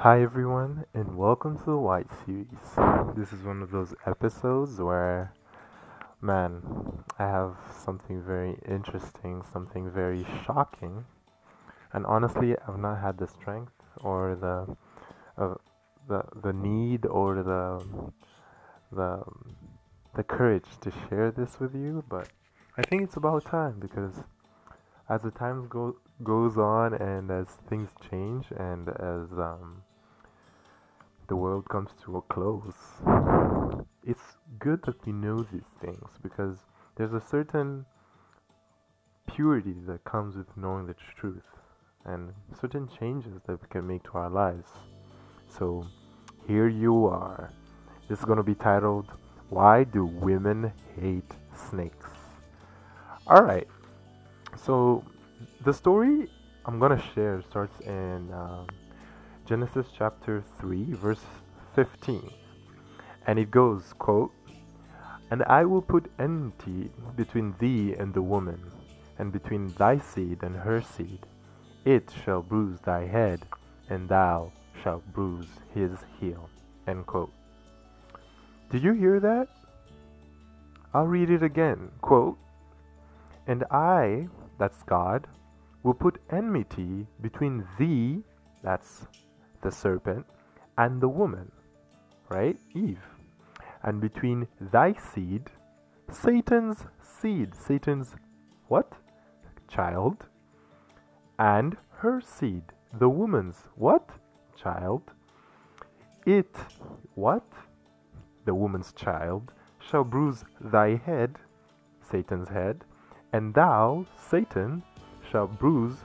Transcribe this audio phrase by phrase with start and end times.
[0.00, 2.46] Hi everyone, and welcome to the White Series.
[3.16, 5.32] This is one of those episodes where,
[6.20, 6.60] man,
[7.18, 11.06] I have something very interesting, something very shocking,
[11.94, 14.76] and honestly, I've not had the strength or the
[15.42, 15.54] uh,
[16.06, 17.82] the the need or the
[18.92, 19.22] the
[20.14, 22.04] the courage to share this with you.
[22.06, 22.28] But
[22.76, 24.24] I think it's about time because
[25.08, 29.82] as the times go goes on and as things change and as um,
[31.28, 32.74] the world comes to a close,
[34.04, 36.58] it's good that we know these things because
[36.96, 37.84] there's a certain
[39.34, 41.46] purity that comes with knowing the truth
[42.04, 44.68] and certain changes that we can make to our lives.
[45.48, 45.86] So
[46.46, 47.52] here you are.
[48.08, 49.06] This is going to be titled
[49.48, 51.32] Why Do Women Hate
[51.70, 52.06] Snakes?
[53.26, 53.66] All right.
[54.56, 55.04] So
[55.64, 56.28] the story
[56.64, 58.66] I'm going to share starts in um,
[59.46, 61.24] Genesis chapter 3 verse
[61.76, 62.30] 15.
[63.28, 64.32] And it goes, quote,
[65.30, 68.60] And I will put enmity between thee and the woman,
[69.20, 71.26] and between thy seed and her seed.
[71.84, 73.46] It shall bruise thy head,
[73.88, 74.50] and thou
[74.82, 76.50] shalt bruise his heel.
[76.88, 77.32] End quote.
[78.70, 79.46] Did you hear that?
[80.92, 81.92] I'll read it again.
[82.00, 82.36] Quote,
[83.46, 84.26] And I,
[84.58, 85.28] that's God,
[85.84, 88.24] will put enmity between thee,
[88.64, 89.06] that's
[89.66, 90.24] the serpent,
[90.78, 91.50] and the woman,
[92.28, 92.56] right?
[92.72, 93.04] Eve.
[93.82, 95.50] And between thy seed,
[96.08, 98.14] Satan's seed, Satan's
[98.68, 98.92] what?
[99.68, 100.24] Child.
[101.38, 102.62] And her seed,
[102.96, 104.08] the woman's what?
[104.56, 105.02] Child.
[106.24, 106.54] It,
[107.16, 107.48] what?
[108.44, 109.50] The woman's child,
[109.80, 111.38] shall bruise thy head,
[112.08, 112.84] Satan's head,
[113.32, 114.84] and thou, Satan,
[115.28, 115.96] shall bruise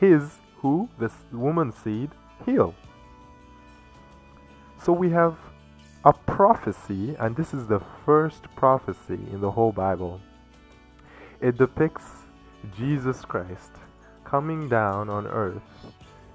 [0.00, 0.88] his, who?
[0.98, 2.10] The woman's seed,
[2.44, 2.74] heel.
[4.84, 5.38] So we have
[6.04, 10.20] a prophecy, and this is the first prophecy in the whole Bible.
[11.40, 12.04] It depicts
[12.76, 13.70] Jesus Christ
[14.24, 15.62] coming down on earth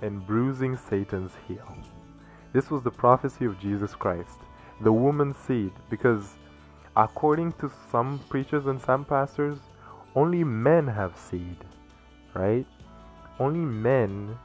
[0.00, 1.76] and bruising Satan's heel.
[2.52, 4.38] This was the prophecy of Jesus Christ,
[4.80, 6.36] the woman's seed, because
[6.96, 9.58] according to some preachers and some pastors,
[10.14, 11.64] only men have seed,
[12.32, 12.66] right?
[13.40, 14.38] Only men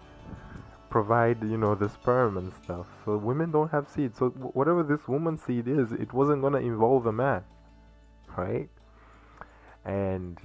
[0.91, 2.85] provide you know the sperm and stuff.
[3.05, 6.59] So women don't have seed so whatever this woman's seed is it wasn't going to
[6.59, 7.43] involve a man
[8.37, 8.69] right?
[9.85, 10.37] And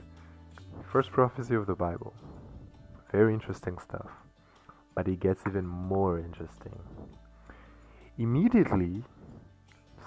[0.90, 2.14] first prophecy of the bible.
[3.12, 4.10] Very interesting stuff.
[4.94, 6.78] But it gets even more interesting.
[8.18, 9.04] Immediately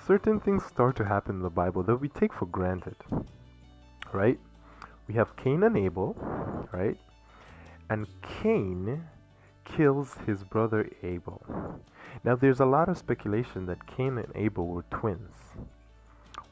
[0.07, 2.95] certain things start to happen in the bible that we take for granted
[4.13, 4.39] right?
[5.07, 6.15] We have cain and abel
[6.71, 6.97] right?
[7.89, 8.07] And
[8.41, 9.03] cain
[9.75, 11.41] kills his brother Abel.
[12.23, 15.35] Now, there's a lot of speculation that Cain and Abel were twins.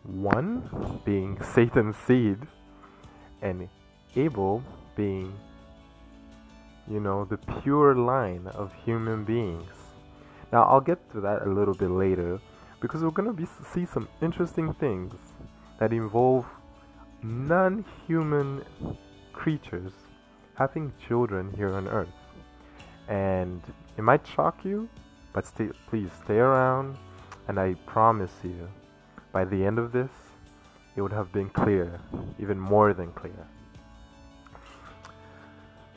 [0.04, 2.38] One being Satan's seed,
[3.42, 3.68] and
[4.16, 4.64] Abel
[4.96, 5.34] being,
[6.90, 9.72] you know, the pure line of human beings.
[10.52, 12.40] Now, I'll get to that a little bit later
[12.80, 15.14] because we're going to see some interesting things
[15.80, 16.46] that involve
[17.22, 18.64] non human
[19.34, 19.92] creatures
[20.56, 22.17] having children here on earth
[23.08, 23.62] and
[23.98, 24.90] it might shock you,
[25.34, 26.98] but stay, please stay around,
[27.48, 28.68] and I promise you,
[29.32, 30.12] by the end of this,
[30.96, 32.00] it would have been clear,
[32.40, 33.48] even more than clear.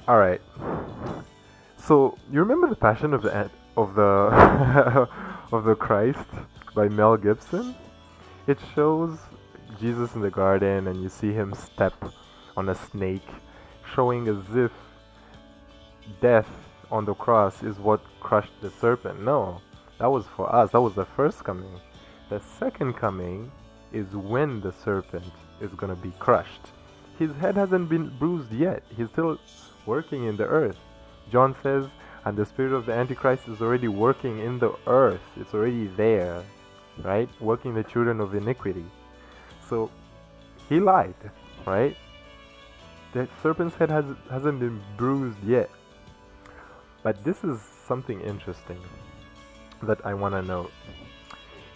[0.06, 0.40] All right.
[1.76, 4.02] So you remember the Passion of the of the
[5.52, 6.28] of the Christ
[6.74, 7.74] by Mel Gibson?
[8.46, 9.18] It shows
[9.80, 11.94] Jesus in the garden, and you see him step
[12.56, 13.28] on a snake,
[13.94, 14.72] showing as if
[16.20, 16.48] death
[16.90, 19.22] on the cross is what crushed the serpent.
[19.22, 19.60] No,
[19.98, 20.72] that was for us.
[20.72, 21.80] That was the first coming.
[22.28, 23.50] The second coming
[23.92, 26.68] is when the serpent is going to be crushed.
[27.18, 28.82] His head hasn't been bruised yet.
[28.96, 29.38] He's still
[29.86, 30.76] working in the earth.
[31.30, 31.86] John says,
[32.24, 35.20] and the spirit of the Antichrist is already working in the earth.
[35.36, 36.42] It's already there,
[37.02, 37.28] right?
[37.40, 38.84] Working the children of iniquity.
[39.68, 39.90] So
[40.68, 41.14] he lied,
[41.66, 41.96] right?
[43.12, 45.70] The serpent's head has, hasn't been bruised yet.
[47.02, 48.80] But this is something interesting
[49.82, 50.70] that I want to note.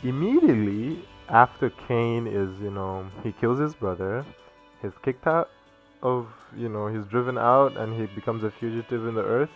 [0.03, 4.25] Immediately after Cain is, you know, he kills his brother,
[4.82, 5.50] he's kicked out
[6.03, 9.50] of, you know, he's driven out and he becomes a fugitive in the earth.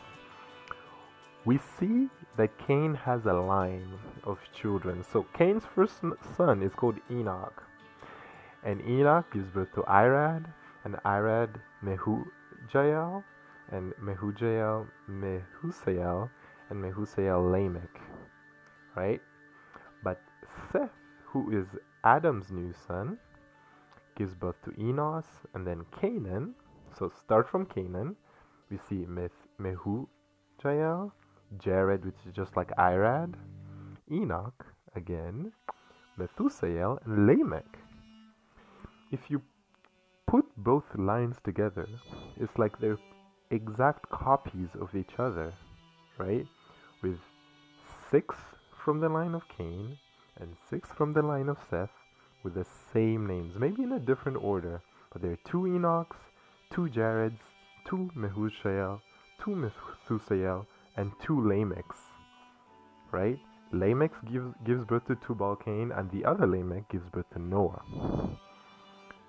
[1.45, 3.93] We see that Cain has a line
[4.25, 5.05] of children.
[5.13, 6.01] So Cain's first
[6.37, 7.63] son is called Enoch.
[8.65, 10.47] And Enoch gives birth to Irad,
[10.85, 13.23] and Irad Mehujael,
[13.71, 16.31] and Mehujael Mehusael,
[16.71, 18.01] and Mehusael Lamech.
[18.97, 19.21] right?
[20.03, 20.21] But
[20.73, 20.91] Seth,
[21.25, 21.67] who is
[22.05, 23.19] Adam's new son,
[24.17, 26.55] gives birth to Enos and then Canaan.
[26.99, 28.17] So start from Canaan.
[28.71, 29.07] We see
[29.61, 31.13] Mehujael,
[31.59, 33.35] Jared, which is just like Irad,
[34.11, 35.53] Enoch again,
[36.19, 37.79] Methusael, and Lamech.
[39.11, 39.41] If you
[40.27, 41.89] put both lines together,
[42.39, 42.99] it's like they're
[43.51, 45.53] exact copies of each other,
[46.19, 46.47] right?
[47.03, 47.19] With
[48.11, 48.35] six
[48.85, 49.99] from the line of Cain
[50.41, 51.91] and six from the line of Seth
[52.43, 54.81] with the same names, maybe in a different order,
[55.13, 56.17] but there are two Enochs,
[56.73, 57.41] two Jareds,
[57.87, 59.01] two Mehushael,
[59.43, 59.71] two
[60.09, 60.67] Methusael,
[60.97, 61.99] and two Lamechs,
[63.13, 63.39] right?
[63.73, 67.83] Lamech gives, gives birth to Tubal Cain, and the other Lamech gives birth to Noah.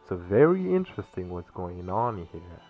[0.07, 2.68] So very interesting what's going on here.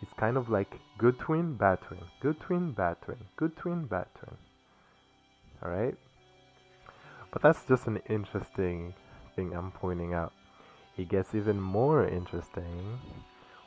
[0.00, 4.06] It's kind of like good twin, bad twin, good twin, bad twin, good twin, bad
[4.18, 4.36] twin.
[5.62, 5.96] Alright?
[7.30, 8.94] But that's just an interesting
[9.34, 10.32] thing I'm pointing out.
[10.96, 12.98] It gets even more interesting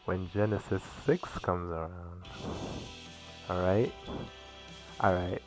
[0.06, 2.24] when Genesis 6 comes around.
[3.50, 3.94] Alright?
[5.04, 5.42] Alright.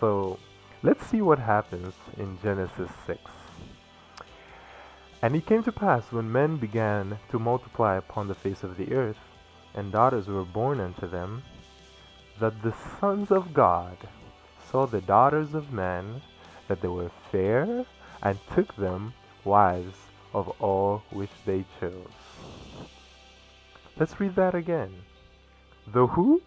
[0.00, 0.38] So
[0.82, 3.20] let's see what happens in Genesis 6.
[5.22, 8.92] And it came to pass when men began to multiply upon the face of the
[8.92, 9.18] earth,
[9.74, 11.42] and daughters were born unto them,
[12.40, 13.96] that the sons of God
[14.70, 16.22] saw the daughters of men,
[16.68, 17.84] that they were fair,
[18.22, 19.12] and took them
[19.44, 19.96] wives
[20.32, 22.08] of all which they chose.
[23.96, 24.92] Let's read that again.
[25.92, 26.42] The who?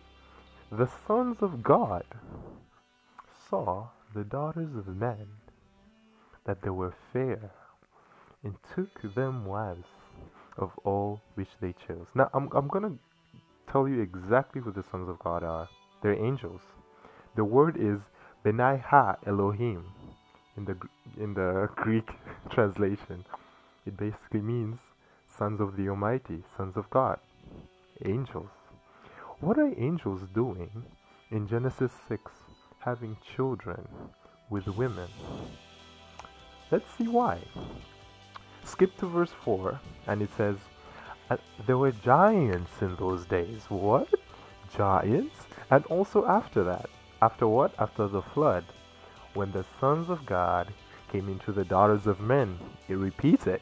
[0.71, 2.03] The sons of God
[3.49, 5.27] saw the daughters of men,
[6.45, 7.51] that they were fair,
[8.43, 9.87] and took them wives
[10.57, 12.07] of all which they chose.
[12.15, 12.99] Now, I'm, I'm going to
[13.71, 15.67] tell you exactly who the sons of God are.
[16.01, 16.61] They're angels.
[17.35, 17.99] The word is
[18.43, 19.85] Benai Ha Elohim
[20.55, 20.77] in the,
[21.17, 22.09] in the Greek
[22.49, 23.25] translation.
[23.85, 24.79] It basically means
[25.37, 27.19] sons of the Almighty, sons of God,
[28.05, 28.49] angels.
[29.39, 30.83] What are angels doing
[31.29, 32.31] in Genesis 6
[32.79, 33.87] having children
[34.49, 35.09] with women?
[36.71, 37.39] Let's see why
[38.67, 40.57] skip to verse 4 and it says,
[41.65, 43.65] There were giants in those days.
[43.69, 44.13] What?
[44.75, 45.35] Giants?
[45.69, 46.89] And also after that.
[47.21, 47.73] After what?
[47.79, 48.63] After the flood.
[49.33, 50.73] When the sons of God
[51.11, 52.57] came into the daughters of men.
[52.87, 53.61] It repeats it.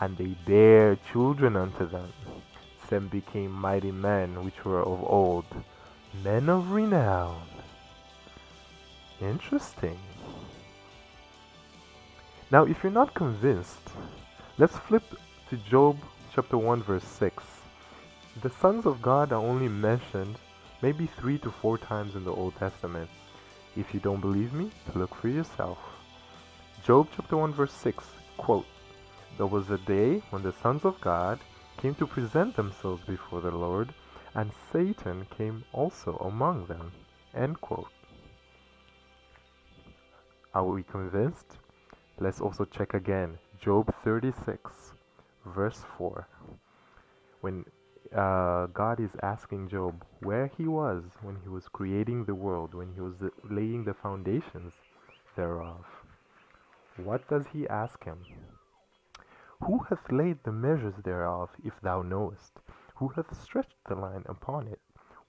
[0.00, 2.12] And they bare children unto them.
[2.88, 5.46] Some became mighty men which were of old,
[6.22, 7.42] men of renown.
[9.20, 9.98] Interesting.
[12.50, 13.88] Now, if you're not convinced,
[14.58, 15.04] let's flip
[15.48, 15.96] to Job
[16.34, 17.44] chapter 1, verse 6.
[18.40, 20.36] The sons of God are only mentioned
[20.80, 23.10] maybe three to four times in the Old Testament.
[23.76, 25.78] If you don't believe me, look for yourself.
[26.84, 28.04] Job chapter 1, verse 6
[28.38, 28.64] quote,
[29.36, 31.38] There was a day when the sons of God
[31.76, 33.92] came to present themselves before the Lord,
[34.34, 36.92] and Satan came also among them.
[37.34, 37.92] End quote.
[40.54, 41.58] Are we convinced?
[42.18, 43.38] Let's also check again.
[43.60, 44.91] Job 36,
[45.44, 46.28] verse 4.
[47.40, 47.64] When
[48.14, 52.92] uh, God is asking Job where he was when he was creating the world, when
[52.94, 53.14] he was
[53.48, 54.74] laying the foundations
[55.36, 55.84] thereof.
[56.96, 58.18] What does he ask him?
[59.64, 62.52] Who hath laid the measures thereof, if thou knowest?
[62.96, 64.80] Who hath stretched the line upon it?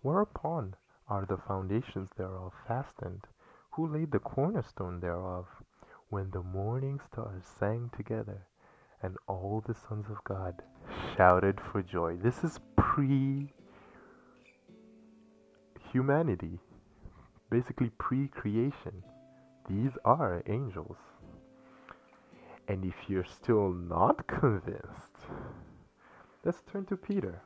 [0.01, 0.75] Whereupon
[1.07, 3.27] are the foundations thereof fastened?
[3.71, 5.47] Who laid the cornerstone thereof?
[6.13, 8.45] when the morning stars sang together
[9.03, 10.63] and all the sons of God
[11.15, 12.15] shouted for joy.
[12.15, 13.49] This is pre
[15.91, 16.59] humanity,
[17.49, 19.03] basically pre creation.
[19.69, 20.97] These are angels.
[22.67, 25.17] And if you're still not convinced,
[26.45, 27.41] let's turn to Peter.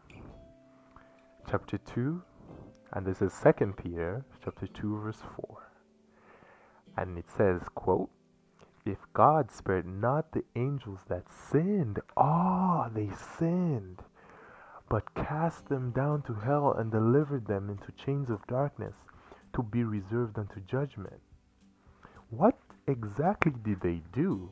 [1.50, 2.22] Chapter 2,
[2.94, 5.72] and this is 2 Peter, chapter 2, verse 4.
[6.98, 8.10] And it says, quote,
[8.88, 14.02] if God spared not the angels that sinned, ah, oh, they sinned,
[14.90, 18.96] but cast them down to hell and delivered them into chains of darkness
[19.54, 21.20] to be reserved unto judgment.
[22.30, 24.52] What exactly did they do?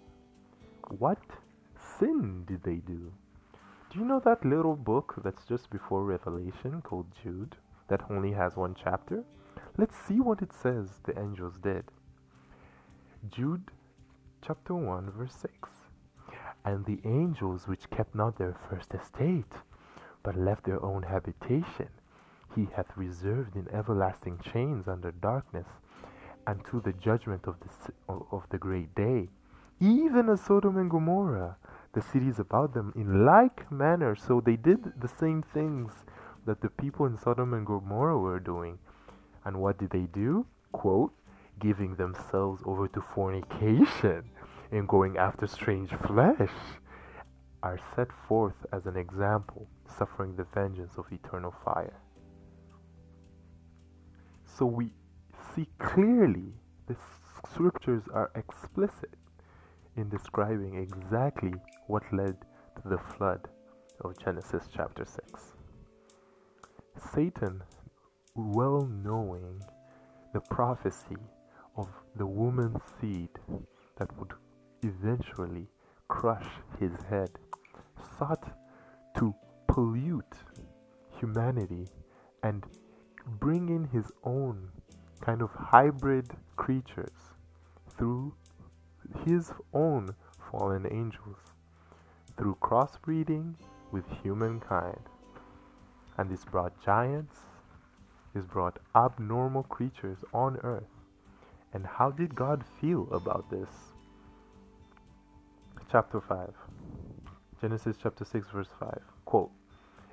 [0.97, 1.21] What
[1.99, 3.11] sin did they do?
[3.91, 7.55] Do you know that little book that's just before Revelation called Jude
[7.87, 9.23] that only has one chapter?
[9.77, 11.85] Let's see what it says the angels did.
[13.29, 13.71] Jude
[14.45, 15.69] chapter 1, verse 6.
[16.63, 19.51] And the angels which kept not their first estate,
[20.21, 21.89] but left their own habitation,
[22.55, 25.65] he hath reserved in everlasting chains under darkness,
[26.45, 29.29] and to the judgment of the, of the great day.
[29.79, 31.57] Even as Sodom and Gomorrah,
[31.93, 34.15] the cities about them, in like manner.
[34.15, 35.91] So they did the same things
[36.45, 38.77] that the people in Sodom and Gomorrah were doing.
[39.43, 40.45] And what did they do?
[40.71, 41.13] Quote,
[41.59, 44.23] giving themselves over to fornication
[44.71, 46.51] and going after strange flesh,
[47.63, 51.99] are set forth as an example, suffering the vengeance of eternal fire.
[54.43, 54.91] So we
[55.55, 56.53] see clearly
[56.87, 56.95] the
[57.43, 59.15] scriptures are explicit
[59.97, 61.53] in describing exactly
[61.87, 62.37] what led
[62.81, 63.47] to the flood
[64.01, 65.23] of Genesis chapter 6.
[67.13, 67.63] Satan,
[68.35, 69.61] well knowing
[70.33, 71.17] the prophecy
[71.77, 73.29] of the woman's seed
[73.97, 74.33] that would
[74.83, 75.67] eventually
[76.07, 76.47] crush
[76.79, 77.29] his head,
[78.17, 78.57] sought
[79.17, 79.33] to
[79.67, 80.35] pollute
[81.19, 81.87] humanity
[82.43, 82.65] and
[83.39, 84.69] bring in his own
[85.21, 87.33] kind of hybrid creatures
[87.97, 88.33] through
[89.25, 90.09] his own
[90.51, 91.37] fallen angels,
[92.37, 93.55] through crossbreeding
[93.91, 94.99] with humankind.
[96.17, 97.35] And this brought giants,
[98.33, 100.83] this brought abnormal creatures on earth.
[101.75, 103.67] And how did God feel about this?
[105.91, 106.53] Chapter 5.
[107.59, 109.01] Genesis chapter 6, verse 5.
[109.25, 109.51] Quote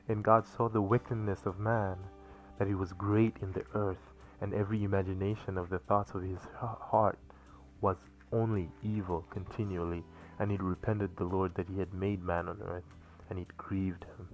[0.08, 1.98] And God saw the wickedness of man,
[2.58, 6.40] that he was great in the earth, and every imagination of the thoughts of his
[6.58, 7.20] heart
[7.80, 7.98] was
[8.32, 10.02] only evil continually.
[10.40, 12.96] And he repented the Lord that he had made man on earth,
[13.30, 14.28] and it grieved him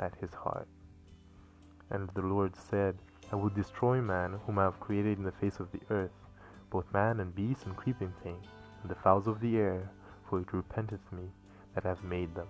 [0.00, 0.66] at his heart.
[1.90, 2.98] And the Lord said,
[3.30, 6.10] I will destroy man, whom I have created in the face of the earth,
[6.70, 8.38] both man and beast and creeping thing,
[8.82, 9.90] and the fowls of the air,
[10.28, 11.24] for it repenteth me
[11.74, 12.48] that I have made them.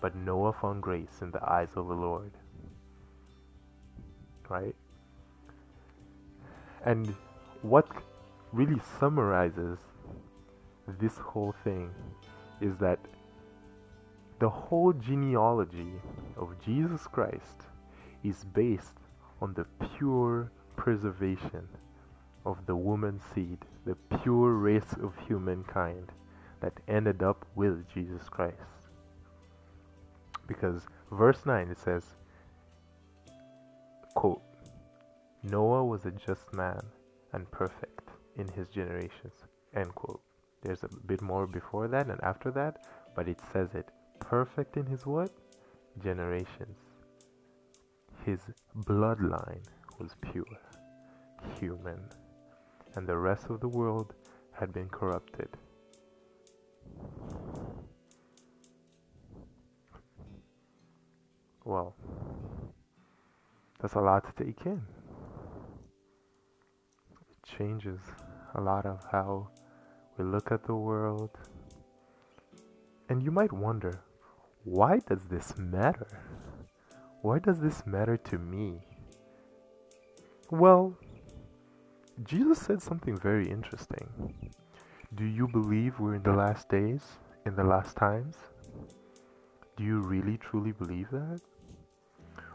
[0.00, 2.32] But Noah found grace in the eyes of the Lord.
[4.48, 4.74] Right?
[6.84, 7.14] And
[7.62, 7.88] what
[8.52, 9.78] really summarizes
[11.00, 11.90] this whole thing
[12.60, 12.98] is that
[14.38, 15.92] the whole genealogy
[16.36, 17.62] of Jesus Christ
[18.22, 18.98] is based
[19.40, 21.66] on the pure preservation
[22.46, 26.12] of the woman's seed, the pure race of humankind
[26.60, 28.54] that ended up with Jesus Christ.
[30.46, 32.04] Because verse 9 it says,
[34.14, 34.42] quote,
[35.42, 36.80] Noah was a just man
[37.32, 39.34] and perfect in his generations,
[39.74, 40.20] end quote.
[40.62, 43.88] There's a bit more before that and after that, but it says it
[44.20, 45.30] perfect in his what?
[46.02, 46.78] Generations.
[48.24, 48.38] His
[48.76, 49.64] bloodline
[49.98, 50.44] was pure,
[51.60, 52.00] human
[52.96, 54.14] and the rest of the world
[54.52, 55.48] had been corrupted.
[61.64, 61.94] Well,
[63.80, 64.82] that's a lot to take in.
[67.30, 68.00] It changes
[68.54, 69.48] a lot of how
[70.16, 71.30] we look at the world.
[73.08, 74.00] And you might wonder,
[74.64, 76.06] why does this matter?
[77.20, 78.80] Why does this matter to me?
[80.50, 80.96] Well,
[82.24, 84.08] Jesus said something very interesting.
[85.14, 87.02] Do you believe we're in the last days,
[87.44, 88.36] in the last times?
[89.76, 91.40] Do you really truly believe that?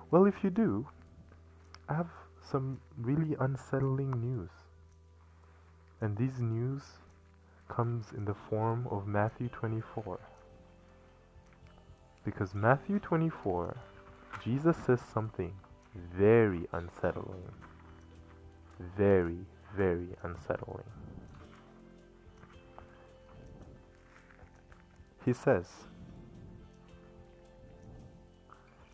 [0.09, 0.87] Well, if you do,
[1.87, 2.09] I have
[2.41, 4.49] some really unsettling news.
[6.01, 6.81] And this news
[7.69, 10.19] comes in the form of Matthew 24.
[12.25, 13.77] Because Matthew 24,
[14.43, 15.53] Jesus says something
[16.17, 17.53] very unsettling
[18.97, 20.83] very, very unsettling.
[25.25, 25.67] He says,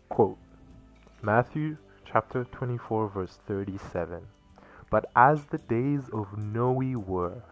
[0.10, 0.38] quote,
[1.22, 4.28] Matthew chapter 24, verse 37
[4.90, 7.44] But as the days of Noe were,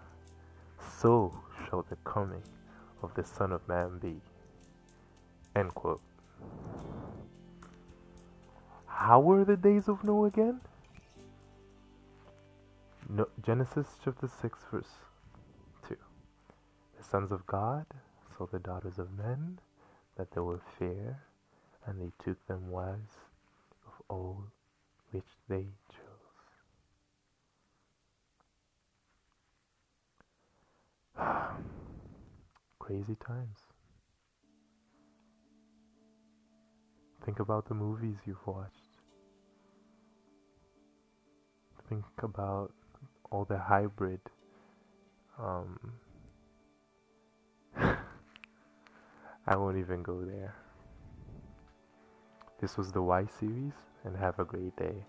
[1.00, 2.44] so shall the coming
[3.02, 4.22] of the Son of Man be.
[5.56, 6.02] End quote.
[8.88, 10.62] How were the days of Noah again?
[13.08, 14.90] No, Genesis chapter 6, verse
[15.88, 15.96] 2.
[16.98, 17.86] The sons of God
[18.36, 19.60] saw the daughters of men,
[20.18, 21.22] that they were fair,
[21.86, 23.12] and they took them wives
[23.86, 24.46] of all
[25.12, 26.02] which they chose.
[32.80, 33.60] Crazy times.
[37.24, 38.74] Think about the movies you've watched.
[41.88, 42.72] Think about
[43.32, 44.20] all the hybrid
[45.40, 45.78] um,
[49.48, 50.56] I won't even go there.
[52.60, 55.06] This was the Y series, and have a great day.